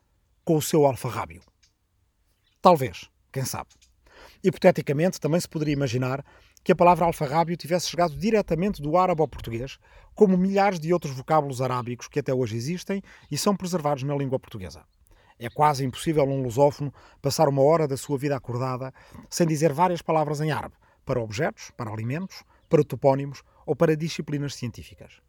com 0.44 0.56
o 0.56 0.62
seu 0.62 0.86
alfarrábio. 0.86 1.42
Talvez, 2.60 3.10
quem 3.30 3.44
sabe. 3.44 3.70
Hipoteticamente, 4.44 5.20
também 5.20 5.38
se 5.40 5.48
poderia 5.48 5.74
imaginar 5.74 6.24
que 6.64 6.72
a 6.72 6.76
palavra 6.76 7.04
alfarrábio 7.04 7.56
tivesse 7.56 7.88
chegado 7.88 8.16
diretamente 8.16 8.82
do 8.82 8.96
árabe 8.96 9.20
ao 9.20 9.28
português, 9.28 9.78
como 10.14 10.36
milhares 10.36 10.80
de 10.80 10.92
outros 10.92 11.14
vocábulos 11.14 11.62
arábicos 11.62 12.08
que 12.08 12.18
até 12.18 12.34
hoje 12.34 12.56
existem 12.56 13.02
e 13.30 13.38
são 13.38 13.56
preservados 13.56 14.02
na 14.02 14.16
língua 14.16 14.38
portuguesa. 14.38 14.84
É 15.38 15.48
quase 15.48 15.84
impossível 15.84 16.24
um 16.24 16.42
lusófono 16.42 16.92
passar 17.20 17.48
uma 17.48 17.62
hora 17.62 17.86
da 17.86 17.96
sua 17.96 18.18
vida 18.18 18.36
acordada 18.36 18.92
sem 19.30 19.46
dizer 19.46 19.72
várias 19.72 20.02
palavras 20.02 20.40
em 20.40 20.50
árabe, 20.50 20.74
para 21.04 21.20
objetos, 21.20 21.70
para 21.76 21.90
alimentos, 21.90 22.44
para 22.68 22.84
topónimos 22.84 23.42
ou 23.66 23.74
para 23.76 23.96
disciplinas 23.96 24.54
científicas. 24.54 25.20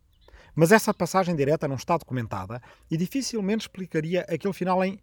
Mas 0.56 0.72
essa 0.72 0.94
passagem 0.94 1.36
direta 1.36 1.68
não 1.68 1.76
está 1.76 1.98
documentada 1.98 2.62
e 2.90 2.98
dificilmente 2.98 3.66
explicaria 3.66 4.22
aquele 4.30 4.54
final 4.54 4.84
em 4.84 5.00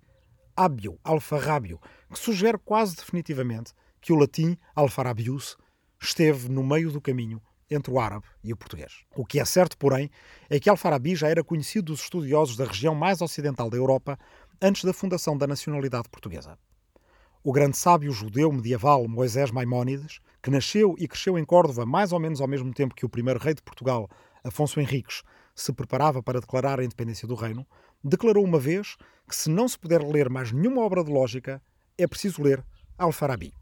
ábio, 0.56 0.98
alfarrábio, 1.02 1.80
que 2.12 2.18
sugere 2.18 2.58
quase 2.58 2.94
definitivamente 2.94 3.72
que 4.00 4.12
o 4.12 4.16
latim 4.16 4.57
alfarabius 4.75 5.57
esteve 6.00 6.49
no 6.49 6.64
meio 6.64 6.90
do 6.90 7.00
caminho 7.00 7.40
entre 7.71 7.92
o 7.92 8.00
árabe 8.00 8.26
e 8.42 8.52
o 8.52 8.57
português. 8.57 9.04
O 9.14 9.25
que 9.25 9.38
é 9.38 9.45
certo, 9.45 9.78
porém, 9.78 10.11
é 10.49 10.59
que 10.59 10.69
Alfarabi 10.69 11.14
já 11.14 11.28
era 11.28 11.45
conhecido 11.45 11.92
dos 11.92 12.02
estudiosos 12.02 12.57
da 12.57 12.64
região 12.64 12.95
mais 12.95 13.21
ocidental 13.21 13.71
da 13.71 13.76
Europa 13.76 14.19
antes 14.61 14.85
da 14.85 14.92
fundação 14.92 15.38
da 15.38 15.47
nacionalidade 15.47 16.09
portuguesa. 16.09 16.59
O 17.42 17.52
grande 17.52 17.76
sábio 17.76 18.12
judeu 18.12 18.52
medieval 18.52 19.07
Moisés 19.09 19.50
Maimónides, 19.50 20.21
que 20.42 20.50
nasceu 20.50 20.95
e 20.99 21.07
cresceu 21.07 21.38
em 21.38 21.45
Córdoba 21.45 21.87
mais 21.87 22.12
ou 22.12 22.21
menos 22.21 22.40
ao 22.40 22.49
mesmo 22.49 22.75
tempo 22.75 22.95
que 22.95 23.07
o 23.07 23.09
primeiro 23.09 23.40
rei 23.40 23.54
de 23.54 23.62
Portugal, 23.62 24.11
Afonso 24.45 24.80
Henriques, 24.80 25.23
se 25.54 25.73
preparava 25.73 26.23
para 26.23 26.40
declarar 26.40 26.80
a 26.80 26.85
independência 26.85 27.26
do 27.26 27.35
reino, 27.35 27.66
declarou 28.02 28.45
uma 28.45 28.59
vez 28.59 28.97
que 29.28 29.37
se 29.37 29.49
não 29.49 29.69
se 29.69 29.78
puder 29.78 30.02
ler 30.02 30.28
mais 30.28 30.52
nenhuma 30.52 30.83
obra 30.83 31.04
de 31.04 31.11
lógica, 31.11 31.62
é 31.97 32.07
preciso 32.07 32.42
ler 32.42 32.64
Alfarabi. 32.99 33.54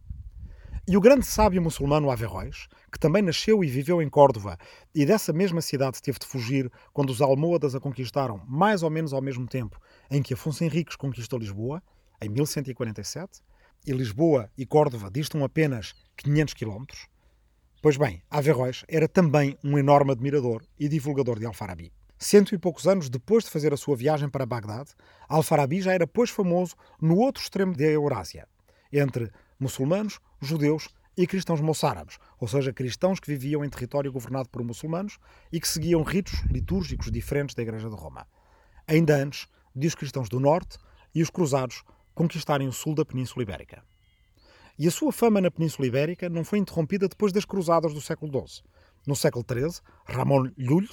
E 0.91 0.97
o 0.97 1.03
grande 1.03 1.27
sábio 1.27 1.61
muçulmano 1.61 2.11
Averroes, 2.11 2.67
que 2.91 2.99
também 2.99 3.21
nasceu 3.21 3.63
e 3.63 3.69
viveu 3.69 4.01
em 4.01 4.09
Córdoba 4.09 4.57
e 4.95 5.05
dessa 5.05 5.35
mesma 5.35 5.61
cidade 5.61 6.01
teve 6.01 6.19
de 6.19 6.25
fugir 6.25 6.73
quando 6.95 7.11
os 7.11 7.21
almohadas 7.21 7.75
a 7.75 7.81
conquistaram, 7.81 8.41
mais 8.49 8.83
ou 8.83 8.89
menos 8.89 9.13
ao 9.13 9.21
mesmo 9.21 9.47
tempo 9.47 9.79
em 10.11 10.23
que 10.23 10.33
Afonso 10.33 10.65
Henriques 10.65 10.97
conquistou 10.97 11.39
Lisboa, 11.39 11.83
em 12.23 12.31
1147, 12.31 13.43
e 13.87 13.93
Lisboa 13.93 14.51
e 14.57 14.65
Córdoba 14.65 15.11
distam 15.13 15.45
apenas 15.45 15.93
500 16.17 16.55
quilómetros, 16.55 17.07
pois 17.83 17.99
bem, 17.99 18.23
Averroes 18.31 18.87
era 18.89 19.07
também 19.07 19.59
um 19.63 19.77
enorme 19.77 20.13
admirador 20.13 20.63
e 20.81 20.89
divulgador 20.89 21.39
de 21.39 21.45
Alfarabi. 21.45 21.93
Cento 22.17 22.55
e 22.55 22.59
poucos 22.59 22.87
anos 22.87 23.11
depois 23.11 23.45
de 23.45 23.51
fazer 23.51 23.75
a 23.75 23.77
sua 23.77 23.95
viagem 23.95 24.31
para 24.31 24.47
Bagdade, 24.47 24.93
Alfarabi 25.29 25.83
já 25.83 25.93
era, 25.93 26.07
pois, 26.07 26.31
famoso 26.31 26.75
no 26.99 27.19
outro 27.19 27.43
extremo 27.43 27.77
da 27.77 27.85
Eurásia, 27.85 28.49
entre 28.91 29.31
muçulmanos, 29.59 30.19
judeus 30.41 30.89
e 31.17 31.27
cristãos 31.27 31.61
moçárabes, 31.61 32.19
ou 32.39 32.47
seja, 32.47 32.73
cristãos 32.73 33.19
que 33.19 33.27
viviam 33.27 33.65
em 33.65 33.69
território 33.69 34.13
governado 34.13 34.49
por 34.49 34.63
muçulmanos 34.63 35.19
e 35.53 35.61
que 35.61 35.67
seguiam 35.67 36.03
ritos 36.03 36.41
litúrgicos 36.49 37.11
diferentes 37.11 37.55
da 37.55 37.63
Igreja 37.63 37.91
de 37.91 37.97
Roma. 37.97 38.27
Ainda 38.87 39.17
antes 39.17 39.49
de 39.75 39.87
os 39.87 39.95
cristãos 39.95 40.29
do 40.29 40.39
norte 40.39 40.79
e 41.15 41.23
os 41.23 41.31
cruzados 41.31 41.83
conquistarem 42.15 42.69
o 42.69 42.73
sul 42.73 42.95
da 42.95 43.05
Península 43.05 43.43
Ibérica. 43.43 43.83
E 44.79 44.87
a 44.87 44.91
sua 44.93 45.11
fama 45.11 45.41
na 45.41 45.51
Península 45.51 45.89
Ibérica 45.89 46.29
não 46.29 46.45
foi 46.45 46.61
interrompida 46.61 47.09
depois 47.09 47.33
das 47.33 47.45
cruzadas 47.45 47.93
do 47.93 48.01
século 48.01 48.31
XII. 48.47 48.63
No 49.07 49.17
século 49.17 49.45
XIII, 49.45 49.81
Ramon 50.07 50.53
Llull, 50.57 50.89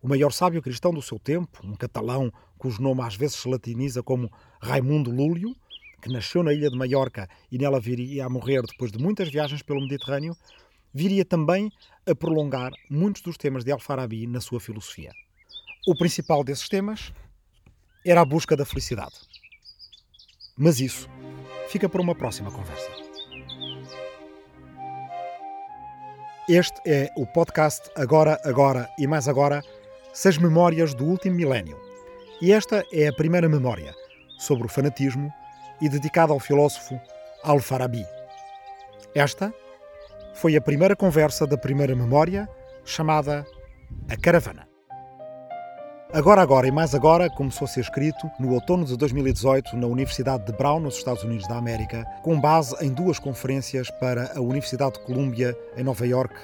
o 0.00 0.08
maior 0.08 0.30
sábio 0.30 0.62
cristão 0.62 0.92
do 0.92 1.02
seu 1.02 1.18
tempo, 1.18 1.60
um 1.64 1.74
catalão 1.74 2.32
cujo 2.56 2.80
nome 2.80 3.02
às 3.02 3.16
vezes 3.16 3.36
se 3.36 3.48
latiniza 3.48 4.02
como 4.02 4.30
Raimundo 4.60 5.10
Lúlio, 5.10 5.56
que 6.04 6.12
nasceu 6.12 6.42
na 6.42 6.52
ilha 6.52 6.68
de 6.68 6.76
Maiorca 6.76 7.26
e 7.50 7.56
nela 7.56 7.80
viria 7.80 8.26
a 8.26 8.28
morrer 8.28 8.60
depois 8.60 8.92
de 8.92 8.98
muitas 8.98 9.30
viagens 9.30 9.62
pelo 9.62 9.80
Mediterrâneo, 9.80 10.36
viria 10.92 11.24
também 11.24 11.72
a 12.06 12.14
prolongar 12.14 12.72
muitos 12.90 13.22
dos 13.22 13.38
temas 13.38 13.64
de 13.64 13.72
Al-Farabi 13.72 14.26
na 14.26 14.38
sua 14.38 14.60
filosofia. 14.60 15.12
O 15.88 15.96
principal 15.96 16.44
desses 16.44 16.68
temas 16.68 17.10
era 18.04 18.20
a 18.20 18.24
busca 18.24 18.54
da 18.54 18.66
felicidade. 18.66 19.14
Mas 20.58 20.78
isso 20.78 21.08
fica 21.68 21.88
para 21.88 22.02
uma 22.02 22.14
próxima 22.14 22.50
conversa. 22.50 22.90
Este 26.46 26.78
é 26.86 27.10
o 27.16 27.26
podcast 27.26 27.90
Agora, 27.96 28.38
Agora 28.44 28.90
e 28.98 29.06
Mais 29.06 29.26
Agora, 29.26 29.62
Seis 30.12 30.36
Memórias 30.36 30.92
do 30.92 31.06
Último 31.06 31.36
Milénio. 31.36 31.80
E 32.42 32.52
esta 32.52 32.84
é 32.92 33.08
a 33.08 33.12
primeira 33.14 33.48
memória 33.48 33.94
sobre 34.38 34.66
o 34.66 34.68
fanatismo 34.68 35.32
e 35.80 35.88
dedicada 35.88 36.32
ao 36.32 36.40
filósofo 36.40 37.00
Al-Farabi. 37.42 38.06
Esta 39.14 39.52
foi 40.34 40.56
a 40.56 40.60
primeira 40.60 40.96
conversa 40.96 41.46
da 41.46 41.56
primeira 41.56 41.94
memória, 41.94 42.48
chamada 42.84 43.46
A 44.08 44.16
Caravana. 44.16 44.68
Agora, 46.12 46.42
agora 46.42 46.66
e 46.66 46.70
mais 46.70 46.94
agora 46.94 47.28
começou 47.28 47.64
a 47.64 47.68
ser 47.68 47.80
escrito 47.80 48.30
no 48.38 48.52
outono 48.52 48.84
de 48.84 48.96
2018 48.96 49.76
na 49.76 49.86
Universidade 49.86 50.44
de 50.44 50.52
Brown, 50.52 50.80
nos 50.80 50.96
Estados 50.96 51.24
Unidos 51.24 51.46
da 51.48 51.56
América, 51.56 52.04
com 52.22 52.40
base 52.40 52.74
em 52.84 52.92
duas 52.92 53.18
conferências 53.18 53.90
para 53.90 54.32
a 54.36 54.40
Universidade 54.40 54.94
de 54.94 55.04
Columbia, 55.06 55.56
em 55.76 55.82
Nova 55.82 56.06
York, 56.06 56.34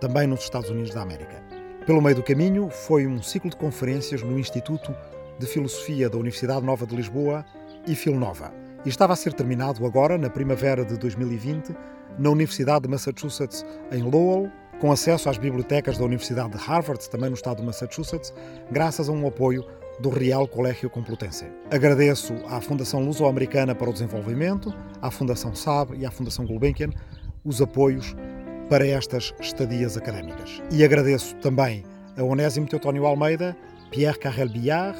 também 0.00 0.26
nos 0.26 0.40
Estados 0.40 0.70
Unidos 0.70 0.94
da 0.94 1.02
América. 1.02 1.42
Pelo 1.86 2.00
meio 2.00 2.16
do 2.16 2.22
caminho, 2.22 2.70
foi 2.70 3.06
um 3.06 3.22
ciclo 3.22 3.50
de 3.50 3.56
conferências 3.56 4.22
no 4.22 4.38
Instituto 4.38 4.94
de 5.38 5.46
Filosofia 5.46 6.08
da 6.08 6.16
Universidade 6.16 6.64
Nova 6.64 6.86
de 6.86 6.96
Lisboa 6.96 7.44
e 7.86 7.94
Filnova 7.94 8.67
e 8.84 8.88
estava 8.88 9.12
a 9.12 9.16
ser 9.16 9.32
terminado 9.32 9.84
agora, 9.84 10.16
na 10.16 10.30
primavera 10.30 10.84
de 10.84 10.96
2020, 10.96 11.74
na 12.18 12.30
Universidade 12.30 12.82
de 12.82 12.88
Massachusetts, 12.88 13.64
em 13.92 14.02
Lowell, 14.02 14.50
com 14.80 14.92
acesso 14.92 15.28
às 15.28 15.38
bibliotecas 15.38 15.98
da 15.98 16.04
Universidade 16.04 16.50
de 16.50 16.58
Harvard, 16.58 17.08
também 17.10 17.28
no 17.28 17.34
estado 17.34 17.58
de 17.58 17.64
Massachusetts, 17.64 18.32
graças 18.70 19.08
a 19.08 19.12
um 19.12 19.26
apoio 19.26 19.64
do 20.00 20.08
Real 20.08 20.46
Colégio 20.46 20.88
Complutense. 20.88 21.46
Agradeço 21.70 22.32
à 22.48 22.60
Fundação 22.60 23.04
Luso-Americana 23.04 23.74
para 23.74 23.90
o 23.90 23.92
Desenvolvimento, 23.92 24.72
à 25.02 25.10
Fundação 25.10 25.54
SAB 25.54 25.94
e 25.96 26.06
à 26.06 26.10
Fundação 26.10 26.46
Gulbenkian 26.46 26.90
os 27.44 27.60
apoios 27.60 28.14
para 28.68 28.86
estas 28.86 29.34
estadias 29.40 29.96
académicas. 29.96 30.62
E 30.70 30.84
agradeço 30.84 31.34
também 31.36 31.84
a 32.16 32.22
Onésimo 32.22 32.68
Teotónio 32.68 33.06
Almeida, 33.06 33.56
Pierre 33.90 34.18
Carrel 34.18 34.50
Billard, 34.50 34.98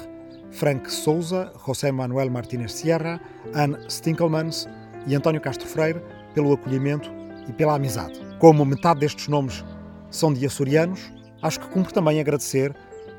Frank 0.51 0.91
Souza, 0.91 1.51
José 1.65 1.91
Manuel 1.91 2.29
Martínez 2.29 2.73
Sierra, 2.73 3.19
Anne 3.53 3.77
Stinkelmans 3.89 4.67
e 5.07 5.15
António 5.15 5.41
Castro 5.41 5.67
Freire 5.67 6.01
pelo 6.33 6.53
acolhimento 6.53 7.09
e 7.47 7.53
pela 7.53 7.75
amizade. 7.75 8.19
Como 8.39 8.65
metade 8.65 9.01
destes 9.01 9.27
nomes 9.27 9.63
são 10.09 10.33
de 10.33 10.45
açorianos, 10.45 11.11
acho 11.41 11.59
que 11.59 11.69
cumpre 11.69 11.93
também 11.93 12.19
agradecer 12.19 12.75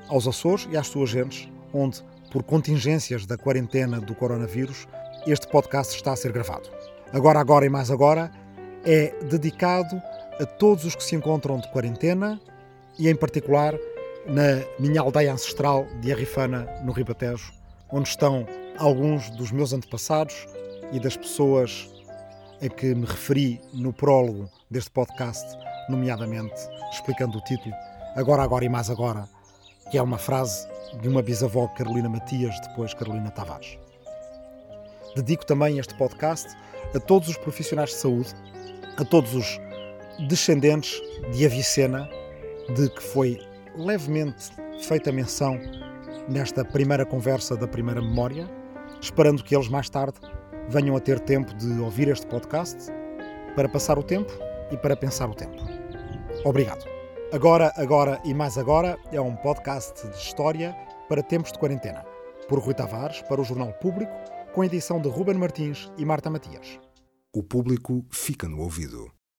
aos 0.09 0.27
Açores 0.27 0.69
e 0.71 0.77
às 0.77 0.89
suas 0.89 1.11
gentes, 1.11 1.49
onde, 1.73 2.03
por 2.31 2.43
contingências 2.43 3.27
da 3.27 3.37
quarentena 3.37 4.01
do 4.01 4.15
coronavírus, 4.15 4.87
este 5.27 5.47
podcast 5.49 5.95
está 5.95 6.13
a 6.13 6.17
ser 6.17 6.33
gravado. 6.33 6.69
Agora, 7.13 7.41
agora 7.41 7.67
e 7.67 7.69
mais 7.69 7.91
agora 7.91 8.31
é 8.85 9.15
dedicado 9.25 10.01
a 10.41 10.47
todos 10.47 10.85
os 10.85 10.95
que 10.95 11.05
se 11.05 11.15
encontram 11.15 11.59
de 11.59 11.71
quarentena 11.71 12.41
e, 12.99 13.09
em 13.09 13.15
particular, 13.15 13.75
na 14.27 14.65
minha 14.79 15.01
aldeia 15.01 15.33
ancestral 15.33 15.87
de 16.01 16.13
Arrifana, 16.13 16.67
no 16.85 16.93
Ribatejo, 16.93 17.53
onde 17.91 18.09
estão 18.09 18.47
alguns 18.79 19.31
dos 19.31 19.51
meus 19.51 19.73
antepassados 19.73 20.47
e 20.93 21.01
das 21.01 21.17
pessoas 21.17 21.89
a 22.63 22.69
que 22.69 22.95
me 22.95 23.07
referi 23.07 23.61
no 23.73 23.93
prólogo 23.93 24.49
deste 24.71 24.91
podcast, 24.91 25.45
nomeadamente 25.89 26.61
explicando 26.93 27.39
o 27.39 27.45
título 27.45 27.75
Agora, 28.17 28.43
Agora 28.43 28.65
e 28.65 28.69
Mais 28.69 28.91
Agora, 28.91 29.29
que 29.91 29.99
é 29.99 30.03
uma 30.03 30.19
frase 30.19 30.69
de 31.01 31.09
uma 31.09 31.23
bisavó 31.23 31.69
Carolina 31.69 32.09
Matias, 32.09 32.55
depois 32.61 32.93
Carolina 32.95 33.31
Tavares. 33.31 33.79
Dedico 35.17 35.45
também 35.47 35.79
este 35.79 35.95
podcast 35.95 36.49
a 36.95 37.01
todos 37.01 37.29
os 37.29 37.37
profissionais 37.37 37.91
de 37.91 37.97
saúde, 37.97 38.35
a 38.97 39.05
todos 39.05 39.35
os 39.35 39.61
descendentes 40.29 41.01
de 41.33 41.47
Avicena, 41.47 42.09
de 42.75 42.89
que 42.91 43.03
foi 43.03 43.41
levemente 43.77 44.51
feita 44.83 45.13
menção 45.13 45.59
nesta 46.29 46.65
primeira 46.65 47.05
conversa 47.05 47.57
da 47.57 47.67
primeira 47.67 48.01
memória, 48.01 48.49
esperando 49.01 49.43
que 49.43 49.55
eles 49.55 49.69
mais 49.69 49.89
tarde 49.89 50.19
venham 50.69 50.97
a 50.97 51.01
ter 51.01 51.19
tempo 51.21 51.53
de 51.55 51.81
ouvir 51.81 52.09
este 52.09 52.27
podcast 52.27 52.93
para 53.55 53.69
passar 53.69 53.99
o 53.99 54.03
tempo 54.03 54.33
e 54.71 54.77
para 54.77 54.97
pensar 54.97 55.29
o 55.29 55.35
tempo. 55.35 55.57
Obrigado. 56.45 56.85
Agora, 57.33 57.73
agora 57.77 58.21
e 58.25 58.35
mais 58.35 58.59
agora 58.59 58.99
é 59.13 59.21
um 59.21 59.37
podcast 59.37 60.07
de 60.07 60.17
história 60.17 60.77
para 61.09 61.23
tempos 61.23 61.53
de 61.53 61.59
quarentena, 61.59 62.05
por 62.49 62.59
Rui 62.59 62.75
Tavares 62.75 63.23
para 63.23 63.41
o 63.41 63.45
Jornal 63.45 63.73
Público, 63.75 64.13
com 64.53 64.65
edição 64.65 65.01
de 65.01 65.09
Ruben 65.09 65.37
Martins 65.37 65.91
e 65.97 66.05
Marta 66.05 66.29
Matias. 66.29 66.81
O 67.33 67.43
público 67.43 68.05
fica 68.11 68.49
no 68.49 68.61
ouvido. 68.61 69.20